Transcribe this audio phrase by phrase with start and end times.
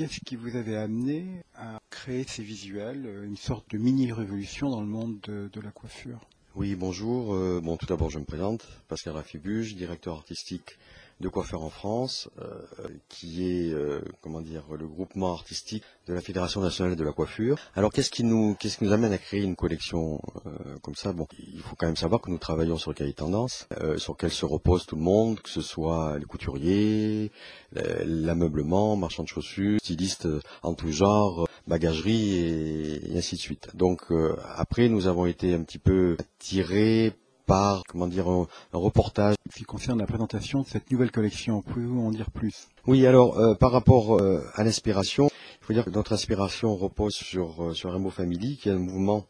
[0.00, 4.86] Qu'est-ce qui vous avait amené à créer ces visuels, une sorte de mini-révolution dans le
[4.86, 6.20] monde de, de la coiffure?
[6.54, 7.34] Oui, bonjour.
[7.34, 8.66] Euh, bon, tout d'abord, je me présente.
[8.88, 10.78] Pascal Rafibuge, directeur artistique
[11.20, 16.20] de Coiffeur en France, euh, qui est euh, comment dire le groupement artistique de la
[16.20, 17.58] Fédération nationale de la coiffure.
[17.74, 21.12] Alors qu'est-ce qui nous qu'est-ce qui nous amène à créer une collection euh, comme ça?
[21.12, 24.14] Bon, il faut quand même savoir que nous travaillons sur le cahier tendance, euh, sur
[24.14, 27.30] lequel se repose tout le monde, que ce soit les couturiers,
[28.04, 30.28] l'ameublement, marchands de chaussures, stylistes
[30.62, 33.68] en tout genre, bagagerie et, ainsi de suite.
[33.74, 34.06] Donc
[34.56, 37.12] après, nous avons été un petit peu attirés
[37.50, 41.62] par comment dire un, un, reportage qui concerne la présentation de cette nouvelle collection.
[41.62, 42.68] Pouvez-vous en dire plus?
[42.86, 45.28] Oui, alors euh, par rapport euh, à l'inspiration,
[45.60, 48.78] il faut dire que notre inspiration repose sur euh, sur Rainbow Family, qui est un
[48.78, 49.26] mouvement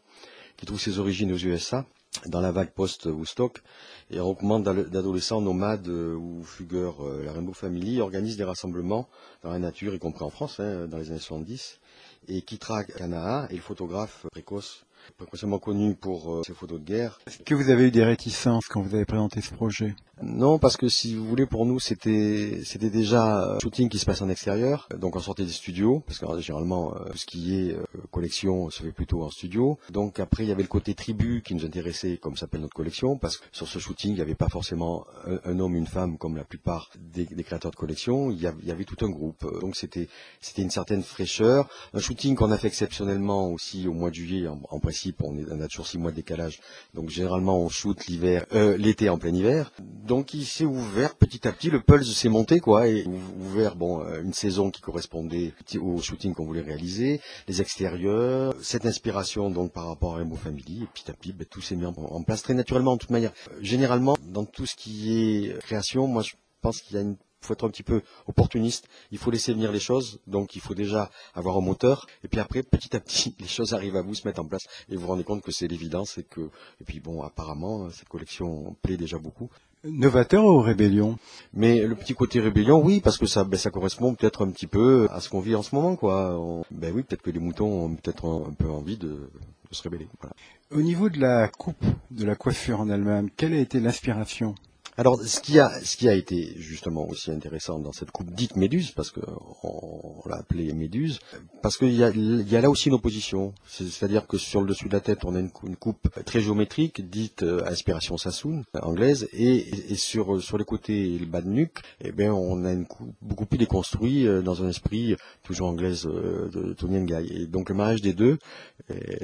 [0.55, 1.83] qui trouve ses origines aux USA
[2.27, 3.63] dans la vague post-Woodstock
[4.09, 7.03] et recommande d'adolescents nomades euh, ou fugueurs.
[7.05, 9.07] Euh, la Rainbow Family organise des rassemblements
[9.43, 11.79] dans la nature, y compris en France, hein, dans les années 70,
[12.27, 14.85] et Kitra Kanaa est le photographe précoce
[15.17, 17.19] précocement connu pour euh, ses photos de guerre.
[17.27, 19.95] Est-ce que vous avez eu des réticences quand vous avez présenté ce projet?
[20.23, 24.05] Non, parce que si vous voulez, pour nous, c'était c'était déjà un shooting qui se
[24.05, 27.73] passe en extérieur, donc on sortait des studios, parce que généralement, euh, ce qui est
[27.73, 29.79] euh, collection se fait plutôt en studio.
[29.89, 33.17] Donc après, il y avait le côté tribu qui nous intéressait, comme s'appelle notre collection,
[33.17, 36.17] parce que sur ce shooting, il n'y avait pas forcément un, un, homme, une femme,
[36.19, 39.03] comme la plupart des, des créateurs de collection, il y, avait, il y, avait, tout
[39.03, 39.43] un groupe.
[39.59, 40.07] Donc c'était
[40.39, 41.67] c'était une certaine fraîcheur.
[41.93, 44.79] Un shooting qu'on a fait exceptionnellement aussi au mois de juillet en, en
[45.23, 46.59] on a toujours six mois de décalage.
[46.93, 49.71] Donc généralement, on shoot l'hiver, euh, l'été en plein hiver.
[49.79, 53.05] Donc il s'est ouvert petit à petit, le pulse s'est monté, quoi, et
[53.39, 58.85] ouvert, bon, euh, une saison qui correspondait au shooting qu'on voulait réaliser, les extérieurs, cette
[58.85, 61.85] inspiration donc par rapport à Rainbow Family, et petit à petit, ben, tout s'est mis
[61.85, 63.33] en, en, place très naturellement, de toute manière.
[63.51, 67.17] Euh, généralement, dans tout ce qui est création, moi je pense qu'il y a une
[67.41, 68.87] faut être un petit peu opportuniste.
[69.11, 70.19] Il faut laisser venir les choses.
[70.27, 72.07] Donc, il faut déjà avoir un moteur.
[72.23, 74.63] Et puis après, petit à petit, les choses arrivent à vous, se mettre en place.
[74.89, 76.17] Et vous vous rendez compte que c'est l'évidence.
[76.17, 76.41] Et que,
[76.79, 79.49] et puis bon, apparemment, cette collection plaît déjà beaucoup.
[79.83, 81.17] Novateur ou rébellion
[81.53, 84.67] Mais le petit côté rébellion, oui, parce que ça, ben, ça correspond peut-être un petit
[84.67, 86.37] peu à ce qu'on vit en ce moment, quoi.
[86.39, 89.75] On, ben oui, peut-être que les moutons ont peut-être un, un, peu envie de, de
[89.75, 90.07] se rébeller.
[90.19, 90.35] Voilà.
[90.69, 94.53] Au niveau de la coupe, de la coiffure en elle-même, quelle a été l'inspiration?
[95.01, 98.55] Alors, ce qui a, ce qui a été justement aussi intéressant dans cette coupe dite
[98.55, 99.19] Méduse, parce que
[99.63, 101.19] on, l'a appelée Méduse,
[101.63, 103.55] parce qu'il y a, y a là aussi une opposition.
[103.65, 107.41] C'est-à-dire que sur le dessus de la tête, on a une, coupe très géométrique, dite
[107.41, 112.11] euh, inspiration Sassoon, anglaise, et, sur sur les côtés et le bas de nuque, eh
[112.11, 116.47] bien, on a une coupe beaucoup plus déconstruite euh, dans un esprit toujours anglaise euh,
[116.49, 117.41] de Tony Nguy.
[117.41, 118.37] Et donc le mariage des deux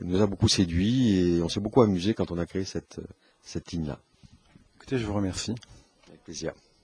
[0.02, 3.00] nous a beaucoup séduit et on s'est beaucoup amusé quand on a créé cette
[3.44, 4.00] cette ligne-là.
[4.96, 5.56] Je vous remercie.
[6.08, 6.54] Avec plaisir.